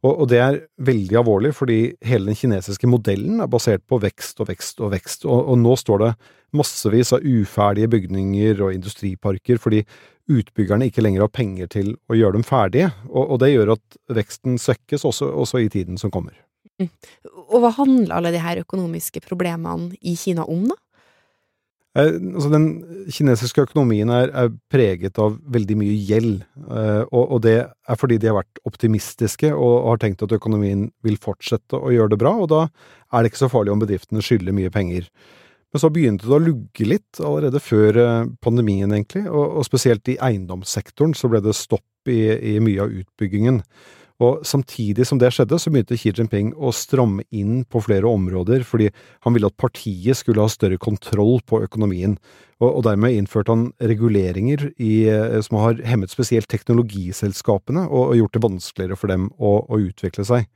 Og, 0.03 0.11
og, 0.11 0.27
det 0.33 0.43
er 0.43 0.61
veldig 0.91 1.21
alvorlig, 1.23 1.55
fordi 1.57 1.79
hele 2.05 2.33
den 2.33 2.39
kinesiske 2.39 2.91
modellen 2.91 3.41
er 3.41 3.49
basert 3.51 3.87
på 3.89 4.01
vekst 4.03 4.43
og 4.43 4.51
vekst 4.51 4.83
og 4.83 4.93
vekst, 4.97 5.25
og, 5.25 5.53
og 5.55 5.63
nå 5.63 5.79
står 5.79 6.05
det 6.05 6.13
massevis 6.57 7.13
av 7.15 7.25
uferdige 7.25 7.91
bygninger 7.93 8.63
og 8.65 8.73
industriparker 8.75 9.61
fordi 9.61 9.83
utbyggerne 10.29 10.89
ikke 10.89 11.05
lenger 11.05 11.25
har 11.25 11.33
penger 11.33 11.71
til 11.73 11.95
å 12.09 12.17
gjøre 12.19 12.39
dem 12.39 12.47
ferdige, 12.47 12.91
og, 13.09 13.25
og 13.25 13.41
det 13.43 13.53
gjør 13.55 13.75
at 13.77 13.99
veksten 14.19 14.59
svekkes 14.61 15.07
også, 15.09 15.31
også, 15.45 15.63
i 15.65 15.71
tiden 15.73 16.01
som 16.01 16.13
kommer. 16.15 16.37
Mm. 16.79 16.91
Og 17.49 17.63
hva 17.65 17.73
handler 17.79 18.19
alle 18.19 18.35
de 18.35 18.43
her 18.43 18.61
økonomiske 18.63 19.25
problemene 19.25 19.97
i 20.01 20.15
Kina 20.19 20.45
om, 20.47 20.69
da? 20.71 20.79
Eh, 21.99 22.15
altså 22.15 22.51
den 22.53 22.67
kinesiske 23.11 23.65
økonomien 23.65 24.11
er, 24.13 24.31
er, 24.37 24.53
preget 24.71 25.19
av 25.23 25.39
veldig 25.51 25.79
mye 25.81 25.97
gjeld, 26.07 26.45
eh, 26.69 27.03
og, 27.09 27.23
og, 27.25 27.41
det 27.47 27.57
er 27.65 27.99
fordi 27.99 28.21
de 28.21 28.31
har 28.31 28.39
vært 28.39 28.63
optimistiske 28.69 29.51
og 29.55 29.89
har 29.89 30.03
tenkt 30.03 30.23
at 30.27 30.37
økonomien 30.37 30.89
vil 31.07 31.19
fortsette 31.23 31.81
å 31.81 31.93
gjøre 31.95 32.13
det 32.15 32.21
bra, 32.21 32.37
og 32.37 32.51
da 32.53 32.63
er 32.69 33.25
det 33.25 33.33
ikke 33.33 33.47
så 33.47 33.53
farlig 33.53 33.75
om 33.75 33.83
bedriftene 33.83 34.23
skylder 34.25 34.57
mye 34.57 34.73
penger. 34.75 35.09
Men 35.73 35.83
så 35.83 35.91
begynte 35.93 36.25
det 36.25 36.33
å 36.37 36.41
lugge 36.41 36.89
litt 36.89 37.21
allerede 37.21 37.61
før 37.61 38.01
eh, 38.01 38.25
pandemien, 38.45 38.89
egentlig, 38.95 39.27
og, 39.29 39.61
og 39.61 39.69
spesielt 39.69 40.09
i 40.09 40.17
eiendomssektoren 40.25 41.13
så 41.17 41.29
ble 41.29 41.43
det 41.45 41.57
stopp 41.57 42.09
i, 42.09 42.23
i, 42.55 42.59
mye 42.65 42.87
av 42.87 42.95
utbyggingen. 43.03 43.61
Og 44.25 44.41
samtidig 44.49 45.05
som 45.07 45.21
det 45.21 45.29
skjedde, 45.31 45.61
så 45.61 45.71
begynte 45.71 45.99
Xi 46.01 46.11
Jinping 46.11 46.51
å 46.57 46.73
stramme 46.75 47.23
inn 47.31 47.61
på 47.71 47.85
flere 47.85 48.09
områder, 48.11 48.65
fordi 48.67 48.89
han 49.23 49.37
ville 49.37 49.53
at 49.53 49.61
partiet 49.61 50.19
skulle 50.19 50.43
ha 50.43 50.51
større 50.51 50.81
kontroll 50.83 51.39
på 51.47 51.61
økonomien, 51.69 52.17
og, 52.59 52.71
og 52.73 52.83
dermed 52.89 53.15
innførte 53.15 53.55
han 53.55 53.69
reguleringer 53.93 54.71
i, 54.75 55.07
eh, 55.13 55.39
som 55.45 55.61
har 55.61 55.85
hemmet 55.87 56.11
spesielt 56.11 56.49
teknologiselskapene 56.51 57.85
og, 57.87 58.03
og 58.09 58.21
gjort 58.23 58.35
det 58.39 58.47
vanskeligere 58.49 58.99
for 58.99 59.13
dem 59.13 59.31
å, 59.37 59.59
å 59.69 59.85
utvikle 59.85 60.27
seg. 60.27 60.49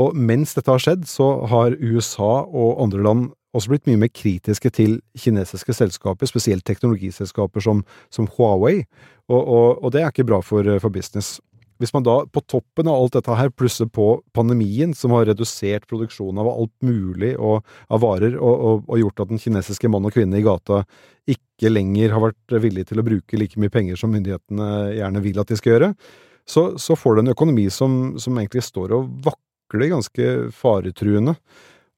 Og 0.00 0.14
mens 0.16 0.54
dette 0.56 0.72
har 0.72 0.80
skjedd, 0.80 1.08
så 1.08 1.34
har 1.50 1.74
USA 1.80 2.44
og 2.44 2.78
andre 2.84 3.02
land 3.04 3.32
også 3.52 3.72
blitt 3.72 3.88
mye 3.88 4.00
mer 4.00 4.12
kritiske 4.12 4.72
til 4.74 4.98
kinesiske 5.18 5.74
selskaper, 5.76 6.28
spesielt 6.28 6.64
teknologiselskaper 6.68 7.64
som, 7.64 7.82
som 8.12 8.28
Huawei, 8.36 8.82
og, 9.28 9.40
og, 9.40 9.66
og, 9.78 9.88
det 9.94 10.02
er 10.02 10.12
ikke 10.12 10.28
bra 10.28 10.40
for, 10.44 10.66
for 10.82 10.92
business. 10.92 11.40
hvis 11.82 11.92
man 11.94 12.04
da 12.06 12.14
på 12.30 12.40
toppen 12.46 12.86
av 12.86 12.94
alt 12.94 13.16
dette 13.16 13.34
her 13.34 13.50
plusser 13.50 13.88
på 13.90 14.22
pandemien, 14.34 14.92
som 14.94 15.14
har 15.16 15.26
redusert 15.26 15.86
produksjonen 15.90 16.38
av 16.38 16.50
alt 16.52 16.74
mulig 16.82 17.32
og, 17.38 17.64
av 17.90 18.02
varer, 18.04 18.36
og, 18.38 18.84
gjort 18.98 19.24
at 19.24 19.32
den 19.32 19.42
kinesiske 19.42 19.90
mann 19.90 20.06
og 20.06 20.14
kvinne 20.14 20.38
i 20.38 20.44
gata 20.46 20.84
ikke 21.26 21.70
lenger 21.72 22.14
har 22.14 22.22
vært 22.22 22.58
villig 22.62 22.86
til 22.88 23.02
å 23.02 23.06
bruke 23.06 23.38
like 23.38 23.58
mye 23.58 23.72
penger 23.72 23.98
som 23.98 24.12
myndighetene 24.14 24.68
gjerne 24.98 25.24
vil 25.24 25.42
at 25.42 25.50
de 25.50 25.58
skal 25.58 25.76
gjøre, 25.76 25.92
så, 26.48 26.72
så 26.78 26.96
får 26.98 27.14
du 27.14 27.22
en 27.22 27.34
økonomi 27.34 27.68
som, 27.70 28.16
som 28.18 28.38
egentlig 28.38 28.64
står 28.66 28.94
og 28.96 29.10
vakler 29.26 29.92
ganske 29.92 30.32
faretruende. 30.54 31.36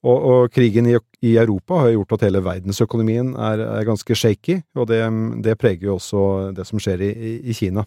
Og, 0.04 0.24
og, 0.28 0.52
krigen 0.52 0.88
i, 0.90 0.98
i, 1.24 1.34
Europa 1.40 1.80
har 1.80 1.94
gjort 1.94 2.16
at 2.18 2.26
hele 2.26 2.42
verdensøkonomien 2.44 3.32
er, 3.40 3.62
er 3.80 3.88
ganske 3.88 4.16
shaky, 4.18 4.58
og 4.76 4.88
det, 4.90 5.00
det, 5.44 5.56
preger 5.60 5.88
jo 5.88 5.96
også 5.96 6.24
det 6.56 6.66
som 6.68 6.82
skjer 6.82 7.06
i, 7.08 7.12
i 7.40 7.56
Kina. 7.56 7.86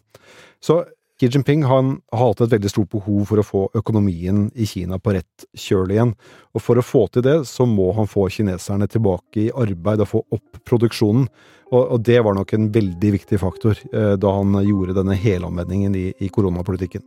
Så 0.57 0.81
Xi 1.17 1.29
Jinping 1.33 1.63
han 1.65 1.95
har 2.13 2.29
hatt 2.29 2.41
et 2.45 2.51
veldig 2.51 2.69
stort 2.69 2.91
behov 2.93 3.23
for 3.25 3.41
å 3.41 3.45
få 3.45 3.61
økonomien 3.79 4.51
i 4.53 4.67
Kina 4.69 4.99
på 5.01 5.15
rett 5.15 5.47
kjøl 5.57 5.93
igjen. 5.95 6.11
Og 6.53 6.61
for 6.61 6.77
å 6.77 6.85
få 6.85 7.07
til 7.09 7.25
det, 7.25 7.39
så 7.49 7.65
må 7.65 7.89
han 7.97 8.09
få 8.09 8.27
kineserne 8.33 8.85
tilbake 8.85 9.47
i 9.47 9.49
arbeid 9.49 10.05
og 10.05 10.11
få 10.11 10.21
opp 10.37 10.61
produksjonen. 10.69 11.25
Og, 11.71 11.81
og 11.81 12.03
det 12.05 12.21
var 12.21 12.37
nok 12.37 12.53
en 12.53 12.69
veldig 12.73 13.13
viktig 13.17 13.41
faktor 13.41 13.81
eh, 13.89 14.13
da 14.21 14.35
han 14.37 14.61
gjorde 14.61 14.99
denne 14.99 15.17
helomvendingen 15.17 15.97
i, 15.97 16.11
i 16.21 16.29
koronapolitikken. 16.29 17.01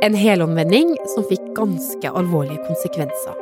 En 0.00 0.14
helomvending 0.16 0.94
som 1.12 1.24
fikk 1.28 1.42
ganske 1.52 2.08
alvorlige 2.16 2.62
konsekvenser. 2.64 3.34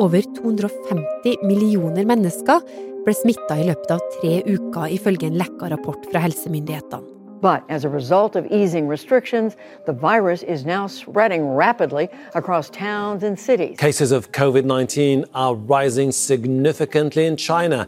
Over 0.00 0.24
250 0.38 1.42
millioner 1.44 2.06
mennesker 2.08 2.62
ble 3.04 3.12
smitta 3.12 3.58
i 3.60 3.66
løpet 3.68 3.92
av 3.92 4.00
tre 4.14 4.38
uker, 4.46 4.86
ifølge 4.96 5.28
en 5.28 5.36
lekka 5.36 5.68
rapport 5.68 6.06
fra 6.08 6.22
helsemyndighetene. 6.24 7.04
But 7.42 7.68
as 7.68 7.84
a 7.84 7.90
result 7.92 8.36
of 8.40 8.46
easing 8.50 8.88
restrictions, 8.88 9.52
the 9.84 9.92
virus 9.92 10.42
is 10.42 10.64
now 10.64 10.88
spreading 10.88 11.44
rapidly 11.44 12.08
across 12.34 12.70
towns 12.70 13.22
and 13.22 13.38
cities. 13.38 13.76
Cases 13.76 14.10
of 14.10 14.32
COVID 14.32 14.64
19 14.64 15.26
are 15.34 15.54
rising 15.54 16.10
significantly 16.10 17.26
in 17.26 17.36
China. 17.36 17.84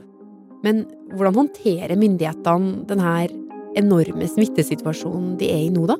Men 0.62 0.84
hvordan 1.16 1.34
håndterer 1.40 1.96
myndighetene 1.96 2.84
denne 2.84 3.16
enorme 3.80 4.28
smittesituasjonen 4.28 5.38
de 5.40 5.48
er 5.48 5.64
i 5.64 5.72
nå, 5.72 5.88
da? 5.88 5.96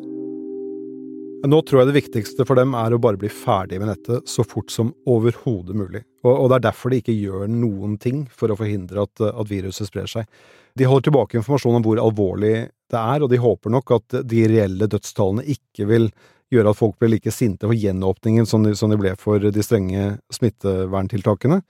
Nå 1.47 1.62
tror 1.64 1.80
jeg 1.80 1.88
det 1.88 1.97
viktigste 1.97 2.44
for 2.44 2.59
dem 2.59 2.75
er 2.76 2.92
å 2.92 3.00
bare 3.00 3.16
bli 3.20 3.30
ferdig 3.32 3.78
med 3.80 3.88
dette 3.88 4.18
så 4.28 4.44
fort 4.44 4.73
som 4.73 4.90
overhodet 5.09 5.76
mulig. 5.76 6.02
Og, 6.20 6.35
og, 6.35 6.49
det 6.50 6.59
er 6.59 6.66
derfor 6.66 6.92
de 6.92 6.99
ikke 7.00 7.16
gjør 7.16 7.47
noen 7.49 7.94
ting 8.02 8.26
for 8.28 8.52
å 8.52 8.59
forhindre 8.59 9.06
at, 9.06 9.23
at 9.25 9.49
viruset 9.49 9.88
sprer 9.88 10.11
seg. 10.11 10.28
De 10.76 10.88
holder 10.88 11.09
tilbake 11.09 11.38
informasjon 11.40 11.78
om 11.78 11.87
hvor 11.87 12.02
alvorlig 12.02 12.52
det 12.90 13.00
er, 13.00 13.25
og 13.25 13.32
de 13.32 13.40
håper 13.40 13.73
nok 13.73 13.94
at 13.97 14.18
de 14.28 14.44
reelle 14.52 14.90
dødstallene 14.90 15.47
ikke 15.54 15.88
vil 15.88 16.11
gjøre 16.52 16.75
at 16.75 16.80
folk 16.80 16.99
blir 17.00 17.14
like 17.14 17.32
sinte 17.32 17.64
for 17.64 17.78
gjenåpningen 17.78 18.49
som 18.49 18.66
de, 18.66 18.75
som 18.76 18.92
de 18.92 18.99
ble 19.00 19.14
for 19.18 19.40
de 19.40 19.64
strenge 19.64 20.11
smitteverntiltakene. 20.35 21.62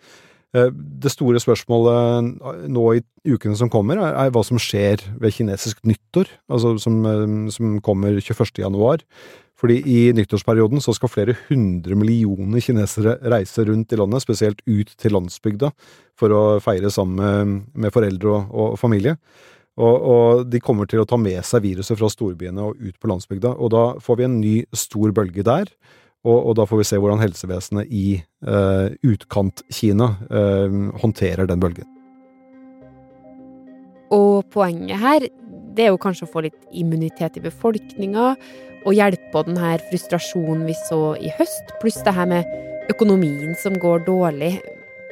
Eh, 0.56 0.70
det 0.74 1.12
store 1.14 1.38
spørsmålet 1.42 2.70
nå 2.72 2.86
i 2.96 3.02
ukene 3.30 3.54
som 3.58 3.70
kommer, 3.70 4.00
er, 4.02 4.32
hva 4.34 4.42
som 4.46 4.58
skjer 4.58 5.04
ved 5.20 5.36
kinesisk 5.36 5.84
nyttår, 5.86 6.32
altså 6.50 6.74
som, 6.82 6.98
eh, 7.06 7.50
som 7.54 7.78
kommer 7.84 8.18
21. 8.18 8.58
januar. 8.64 9.04
Fordi 9.60 9.76
i 9.84 9.98
nyttårsperioden 10.16 10.80
så 10.80 10.94
skal 10.96 11.12
flere 11.12 11.36
hundre 11.50 11.94
millioner 11.94 12.62
kinesere 12.64 13.18
reise 13.28 13.66
rundt 13.68 13.92
i 13.92 13.98
landet, 14.00 14.24
spesielt 14.24 14.62
ut 14.64 14.88
til 14.96 15.12
landsbygda, 15.12 15.68
for 16.16 16.32
å 16.32 16.42
feire 16.64 16.88
sammen 16.90 17.66
med 17.74 17.92
foreldre 17.92 18.32
og, 18.32 18.54
og 18.56 18.78
familie. 18.80 19.18
Og, 19.80 19.96
og, 20.00 20.46
de 20.50 20.60
kommer 20.60 20.88
til 20.88 21.02
å 21.02 21.08
ta 21.08 21.16
med 21.20 21.44
seg 21.46 21.62
viruset 21.64 21.96
fra 21.96 22.08
storbyene 22.10 22.70
og 22.70 22.80
ut 22.80 22.96
på 23.00 23.08
landsbygda. 23.12 23.54
Og 23.60 23.70
da 23.72 23.84
får 24.02 24.18
vi 24.18 24.26
en 24.26 24.40
ny 24.40 24.54
stor 24.76 25.12
bølge 25.16 25.44
der. 25.46 25.70
Og, 26.28 26.36
og 26.36 26.56
da 26.58 26.66
får 26.68 26.82
vi 26.82 26.88
se 26.90 26.98
hvordan 27.00 27.22
helsevesenet 27.22 27.92
i 27.96 28.04
eh, 28.20 28.88
utkant-Kina 29.08 30.08
eh, 30.28 30.76
håndterer 31.00 31.48
den 31.48 31.62
bølgen. 31.62 31.88
Og 34.12 34.44
poenget 34.52 35.00
her, 35.00 35.24
det 35.76 35.86
er 35.86 35.94
jo 35.94 36.02
kanskje 36.02 36.26
å 36.26 36.32
få 36.32 36.44
litt 36.44 36.58
immunitet 36.76 37.38
i 37.38 37.44
befolkninga, 37.44 38.34
og 38.80 38.96
hjelpe 38.96 39.28
på 39.32 39.44
den 39.46 39.58
her 39.60 39.82
frustrasjonen 39.90 40.64
vi 40.68 40.76
så 40.88 41.14
i 41.20 41.32
høst, 41.36 41.74
pluss 41.82 42.00
det 42.04 42.14
her 42.16 42.28
med 42.28 42.48
økonomien 42.92 43.52
som 43.60 43.76
går 43.80 44.06
dårlig. 44.08 44.54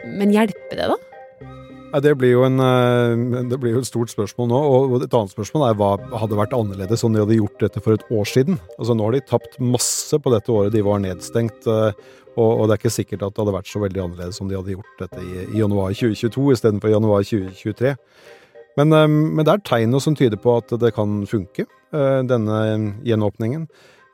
Men 0.08 0.32
hjelper 0.34 0.80
det, 0.80 0.88
da? 0.88 1.07
Det, 1.88 2.12
blir 2.20 2.44
en, 2.44 2.60
eh, 2.60 3.44
det 3.48 3.56
blir 3.60 3.72
jo 3.72 3.80
et 3.80 3.88
stort 3.88 4.12
spørsmål 4.12 4.48
nå. 4.50 4.60
Og 4.60 4.96
et 5.00 5.14
annet 5.14 5.32
spørsmål 5.32 5.64
er 5.68 5.78
hva 5.78 5.90
hadde 6.20 6.36
vært 6.36 6.56
annerledes 6.56 7.04
om 7.06 7.14
de 7.14 7.22
hadde 7.22 7.38
gjort 7.38 7.64
dette 7.64 7.82
for 7.84 7.96
et 7.96 8.04
år 8.12 8.28
siden? 8.28 8.58
Altså 8.76 8.96
Nå 8.96 9.06
har 9.06 9.16
de 9.16 9.22
tapt 9.24 9.56
masse 9.56 10.18
på 10.20 10.32
dette 10.34 10.52
året 10.52 10.74
de 10.74 10.84
var 10.84 11.00
nedstengt. 11.00 11.64
Eh, 11.64 11.92
og, 12.38 12.68
det 12.68 12.76
er 12.76 12.78
ikke 12.78 12.94
sikkert 12.94 13.24
at 13.26 13.34
det 13.34 13.42
hadde 13.42 13.56
vært 13.56 13.70
så 13.70 13.80
veldig 13.82 14.02
annerledes 14.04 14.38
om 14.42 14.50
de 14.50 14.58
hadde 14.58 14.76
gjort 14.76 15.00
dette 15.00 15.24
i, 15.24 15.46
i 15.48 15.62
januar 15.62 15.96
2022 15.96 16.52
istedenfor 16.54 16.92
januar 16.92 17.24
2023. 17.26 17.94
Men, 18.78 18.92
eh, 18.92 19.08
men, 19.08 19.42
det 19.42 19.54
er 19.54 19.66
tegn 19.72 20.00
som 20.04 20.18
tyder 20.18 20.38
på 20.38 20.58
at 20.60 20.76
det 20.82 20.94
kan 20.96 21.22
funke, 21.30 21.66
denne 21.88 22.56
gjenåpningen. 23.00 23.62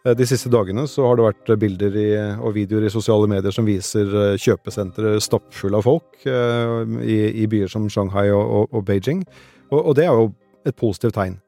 Eh, 0.05 0.13
de 0.17 0.27
siste 0.29 0.51
dagene 0.53 0.85
så 0.91 1.07
har 1.09 1.17
det 1.17 1.27
vært 1.29 1.53
bilder 1.61 1.97
i, 1.97 2.09
og 2.37 2.55
videoer 2.59 2.89
i 2.89 2.93
sosiale 2.93 3.29
medier 3.31 3.55
som 3.55 3.69
viser 3.69 4.11
eh, 4.21 4.41
kjøpesentre 4.41 5.17
stappfulle 5.25 5.81
av 5.81 5.87
folk 5.87 6.27
eh, 6.29 6.99
i, 7.01 7.19
i, 7.45 7.47
byer 7.51 7.73
som 7.73 7.89
Shanghai 7.89 8.29
og, 8.35 8.45
og, 8.45 8.69
og 8.77 8.85
Beijing. 8.89 9.25
Og, 9.71 9.81
og, 9.81 9.95
det 9.97 10.05
er 10.05 10.13
jo 10.13 10.29
et 10.69 10.77
positivt 10.77 11.17
tegn. 11.17 11.39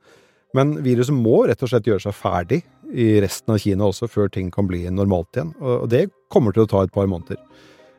Men 0.57 0.79
viruset 0.85 1.13
må 1.13 1.43
rett 1.51 1.61
og 1.61 1.69
slett 1.69 1.89
gjøre 1.89 2.07
seg 2.07 2.17
ferdig 2.17 2.63
i 2.97 3.17
resten 3.21 3.53
av 3.53 3.61
Kina 3.61 3.91
også, 3.91 4.09
før 4.09 4.31
ting 4.33 4.49
kan 4.55 4.69
bli 4.71 4.87
normalt 4.89 5.37
igjen. 5.37 5.51
Og 5.61 5.89
det 5.93 6.07
kommer 6.33 6.55
til 6.55 6.65
å 6.65 6.71
ta 6.71 6.85
et 6.87 6.95
par 6.95 7.09
måneder. 7.11 7.41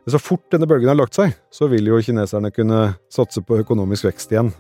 Så 0.08 0.22
fort 0.24 0.46
denne 0.54 0.66
bølgen 0.70 0.90
har 0.90 0.98
lagt 0.98 1.18
seg, 1.20 1.36
så 1.52 1.68
vil 1.70 1.90
jo 1.90 2.00
kineserne 2.02 2.50
kunne 2.56 2.96
satse 3.14 3.44
på 3.44 3.60
økonomisk 3.60 4.08
vekst 4.08 4.32
igjen. 4.32 4.54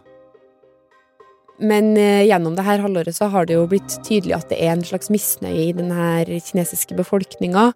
Men 1.58 1.96
eh, 1.98 2.26
gjennom 2.28 2.56
det 2.58 2.66
her 2.68 2.84
halvåret 2.84 3.16
så 3.18 3.30
har 3.34 3.48
det 3.50 3.56
jo 3.58 3.66
blitt 3.70 3.98
tydelig 4.06 4.36
at 4.38 4.52
det 4.52 4.60
er 4.62 4.76
en 4.76 4.86
slags 4.86 5.10
misnøye 5.14 5.70
i 5.70 5.74
den 5.76 5.90
kinesiske 6.46 6.98
befolkninga. 6.98 7.72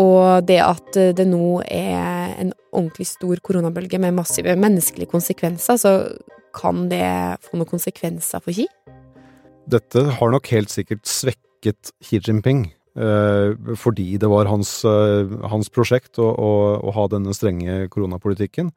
Og 0.00 0.44
det 0.48 0.60
at 0.64 1.00
eh, 1.00 1.14
det 1.16 1.26
nå 1.30 1.62
er 1.64 2.34
en 2.36 2.52
ordentlig 2.74 3.08
stor 3.08 3.40
koronabølge 3.44 4.00
med 4.02 4.16
massive 4.18 4.56
menneskelige 4.60 5.12
konsekvenser, 5.12 5.80
så 5.80 5.94
kan 6.54 6.88
det 6.92 7.04
få 7.46 7.56
noen 7.56 7.70
konsekvenser 7.70 8.44
for 8.44 8.54
Xi? 8.54 8.68
Dette 9.70 10.04
har 10.18 10.32
nok 10.34 10.50
helt 10.52 10.72
sikkert 10.72 11.08
svekket 11.08 11.94
Xi 12.04 12.20
Jinping. 12.20 12.66
Eh, 12.94 13.56
fordi 13.80 14.20
det 14.20 14.28
var 14.30 14.46
hans, 14.46 14.76
hans 14.84 15.72
prosjekt 15.72 16.20
å, 16.22 16.28
å, 16.28 16.52
å 16.78 16.94
ha 16.94 17.08
denne 17.10 17.32
strenge 17.34 17.88
koronapolitikken. 17.90 18.70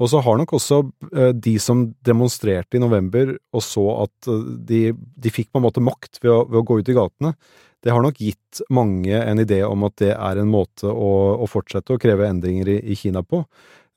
Og 0.00 0.08
så 0.08 0.20
har 0.24 0.38
nok 0.40 0.54
også 0.56 0.82
eh, 1.12 1.32
de 1.36 1.56
som 1.60 1.84
demonstrerte 2.06 2.78
i 2.78 2.82
november 2.82 3.34
og 3.36 3.64
så 3.64 3.84
at 4.06 4.30
eh, 4.32 4.46
de, 4.70 4.80
de 4.96 5.32
fikk 5.32 5.50
på 5.52 5.60
en 5.60 5.66
måte 5.66 5.84
makt 5.84 6.22
ved 6.22 6.32
å, 6.32 6.44
ved 6.48 6.62
å, 6.62 6.64
gå 6.66 6.78
ut 6.80 6.88
i 6.92 6.96
gatene, 6.96 7.34
det 7.80 7.92
har 7.92 8.02
nok 8.04 8.20
gitt 8.20 8.62
mange 8.72 9.16
en 9.16 9.40
idé 9.40 9.62
om 9.64 9.84
at 9.88 9.96
det 10.02 10.14
er 10.14 10.40
en 10.40 10.50
måte 10.52 10.88
å, 10.88 11.10
å 11.40 11.48
fortsette 11.48 11.94
å 11.94 12.00
kreve 12.00 12.28
endringer 12.28 12.72
i, 12.72 12.78
i, 12.92 12.96
Kina 12.96 13.22
på. 13.24 13.42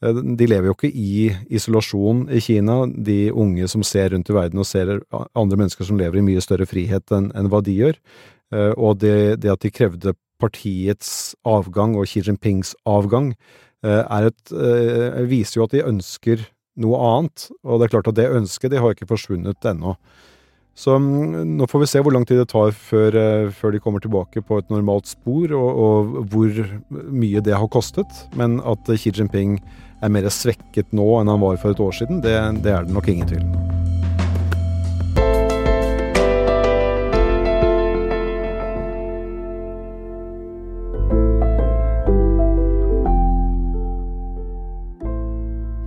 Eh, 0.04 0.20
de 0.40 0.50
lever 0.50 0.72
jo 0.72 0.76
ikke 0.76 0.92
i 0.92 1.30
isolasjon 1.56 2.28
i 2.36 2.44
Kina, 2.44 2.84
de 2.88 3.32
unge 3.32 3.72
som 3.72 3.86
ser 3.88 4.12
rundt 4.16 4.32
i 4.32 4.38
verden 4.38 4.64
og 4.64 4.68
ser 4.68 4.98
andre 5.12 5.60
mennesker 5.64 5.88
som 5.88 6.00
lever 6.00 6.20
i 6.20 6.28
mye 6.28 6.44
større 6.44 6.68
frihet 6.68 7.16
enn, 7.16 7.32
enn 7.32 7.52
hva 7.52 7.64
de 7.64 7.80
gjør. 7.80 8.00
Og 8.54 9.00
det, 9.02 9.40
det 9.42 9.50
at 9.50 9.64
de 9.66 9.72
krevde 9.74 10.12
partiets 10.38 11.34
avgang 11.48 11.96
og 11.98 12.06
Xi 12.06 12.22
Jinpings 12.28 12.76
avgang, 12.86 13.32
et, 13.84 14.54
eh, 14.56 15.24
viser 15.28 15.60
jo 15.60 15.68
at 15.68 15.76
de 15.76 15.84
ønsker 15.84 16.46
noe 16.80 17.00
annet. 17.00 17.50
Og 17.64 17.80
det 17.80 17.88
er 17.88 17.96
klart 17.98 18.12
at 18.12 18.20
det 18.20 18.32
ønsket 18.32 18.74
de 18.74 18.82
har 18.82 18.96
ikke 18.96 19.10
forsvunnet 19.10 19.68
ennå. 19.70 19.98
Så 20.74 20.96
mm, 20.98 21.44
nå 21.58 21.68
får 21.70 21.84
vi 21.84 21.90
se 21.92 22.02
hvor 22.02 22.16
lang 22.16 22.26
tid 22.26 22.42
det 22.42 22.50
tar 22.54 22.74
før, 22.74 23.14
eh, 23.20 23.52
før 23.54 23.76
de 23.76 23.82
kommer 23.84 24.02
tilbake 24.02 24.42
på 24.42 24.58
et 24.62 24.74
normalt 24.74 25.12
spor, 25.12 25.54
og, 25.54 25.84
og, 25.86 26.18
hvor 26.34 26.64
mye 26.90 27.44
det 27.46 27.54
har 27.54 27.70
kostet. 27.70 28.26
Men 28.40 28.60
at 28.66 28.90
Xi 28.90 29.14
Jinping 29.14 29.60
er 30.04 30.12
mer 30.12 30.28
svekket 30.34 30.90
nå 30.96 31.06
enn 31.20 31.32
han 31.32 31.44
var 31.46 31.62
for 31.62 31.76
et 31.76 31.84
år 31.84 31.96
siden, 32.02 32.26
det, 32.26 32.36
det 32.66 32.74
er 32.74 32.90
det 32.90 32.98
nok 32.98 33.14
ingen 33.14 33.30
tvil 33.30 33.46
om. 33.46 33.73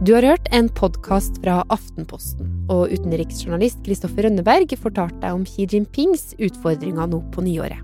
Du 0.06 0.12
har 0.14 0.22
hørt 0.22 0.46
en 0.54 0.68
podkast 0.70 1.40
fra 1.42 1.64
Aftenposten, 1.74 2.46
og 2.70 2.92
utenriksjournalist 2.94 3.80
Kristoffer 3.82 4.28
Rønneberg 4.28 4.70
fortalte 4.78 5.18
deg 5.18 5.34
om 5.34 5.42
Xi 5.42 5.64
Jinpings 5.72 6.28
utfordringer 6.38 7.08
nå 7.10 7.18
på 7.34 7.42
nyåret. 7.42 7.80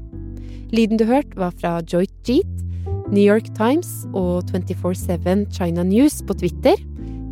Lyden 0.71 1.01
du 1.01 1.03
hørte, 1.09 1.35
var 1.35 1.51
fra 1.59 1.73
Joyt 1.83 2.15
Jeet, 2.23 2.47
New 3.11 3.25
York 3.25 3.51
Times 3.59 3.91
og 4.15 4.47
24-7 4.55 5.49
China 5.51 5.83
News 5.83 6.21
på 6.23 6.39
Twitter, 6.39 6.79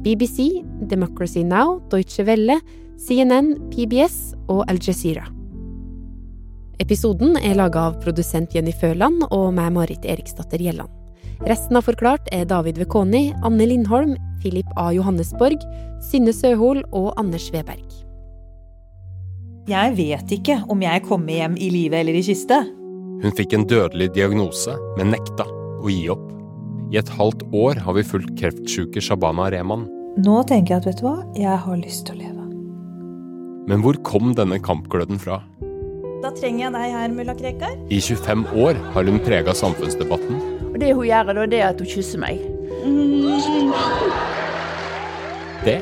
BBC, 0.02 0.64
Democracy 0.90 1.47
Now, 1.47 1.78
Deutsche 1.94 2.26
Welle, 2.26 2.59
CNN, 2.99 3.70
PBS 3.70 4.32
og 4.50 4.64
Al 4.66 4.82
Jazeera. 4.82 5.28
Episoden 6.82 7.38
er 7.38 7.61
laga 7.62 7.92
av 7.92 8.02
produsent 8.02 8.59
Jenny 8.59 8.75
Føland 8.75 9.23
og 9.30 9.52
meg, 9.54 9.70
Marit 9.76 10.02
Eriksdatter 10.02 10.59
Gjelland. 10.59 11.00
Resten 11.49 11.78
av 11.78 11.87
Forklart 11.88 12.26
er 12.37 12.44
David 12.44 12.76
Vekoni, 12.76 13.30
Anne 13.47 13.64
Lindholm, 13.64 14.12
Philip 14.42 14.68
A. 14.76 14.90
Johannesborg, 14.92 15.62
Synne 16.04 16.35
Søhol 16.37 16.82
og 16.92 17.14
Anders 17.20 17.47
Weberg. 17.54 17.87
Jeg 19.70 19.94
vet 19.97 20.35
ikke 20.37 20.59
om 20.73 20.85
jeg 20.85 21.04
kommer 21.06 21.32
hjem 21.38 21.56
i 21.56 21.70
live 21.73 21.97
eller 21.97 22.18
i 22.18 22.23
kiste. 22.26 22.59
Hun 23.25 23.32
fikk 23.38 23.56
en 23.56 23.64
dødelig 23.70 24.11
diagnose, 24.18 24.76
men 24.99 25.14
nekta 25.14 25.49
å 25.80 25.88
gi 25.88 26.11
opp. 26.12 26.28
I 26.92 27.00
et 27.00 27.14
halvt 27.16 27.47
år 27.56 27.80
har 27.87 27.97
vi 27.97 28.04
fulgt 28.04 28.37
kreftsjuke 28.37 29.00
Shabana 29.00 29.49
Rehman. 29.54 29.88
Nå 30.20 30.42
tenker 30.50 30.75
jeg 30.76 30.82
at 30.82 30.90
vet 30.90 31.00
du 31.00 31.09
hva, 31.09 31.16
jeg 31.38 31.56
har 31.64 31.80
lyst 31.80 32.04
til 32.09 32.18
å 32.18 32.25
leve. 32.26 32.47
Men 33.70 33.80
hvor 33.85 33.97
kom 34.04 34.35
denne 34.37 34.61
kampgløden 34.61 35.20
fra? 35.23 35.40
Da 36.20 36.35
trenger 36.37 36.66
jeg 36.66 36.76
deg 36.76 36.97
her, 36.99 37.12
mulla 37.16 37.37
Krekar. 37.38 37.76
I 37.88 38.00
25 38.04 38.49
år 38.61 38.80
har 38.92 39.09
hun 39.09 39.23
prega 39.25 39.56
samfunnsdebatten. 39.56 40.59
Og 40.80 40.87
det 40.87 40.94
hun 40.96 41.04
gjør 41.04 41.26
da, 41.37 41.42
det 41.44 41.58
er 41.60 41.66
at 41.75 41.80
hun 41.82 41.88
kysser 41.92 42.20
meg. 42.22 42.38
Det 45.60 45.75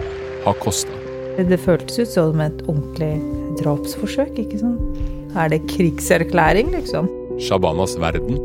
har 0.42 0.56
kosta. 0.58 0.96
Det 1.38 1.58
føltes 1.62 2.00
ut 2.02 2.10
som 2.10 2.42
et 2.42 2.64
ordentlig 2.64 3.12
drapsforsøk, 3.60 4.32
ikke 4.42 4.58
sant? 4.58 4.98
Er 5.38 5.52
det 5.52 5.60
krigserklæring, 5.70 6.72
liksom? 6.74 7.06
Shabanas 7.38 7.94
verden. 8.02 8.42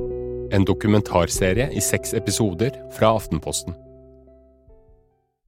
En 0.53 0.69
dokumentarserie 0.69 1.72
i 1.74 1.81
seks 1.81 2.13
episoder 2.13 2.77
fra 2.93 3.15
Aftenposten. 3.17 3.74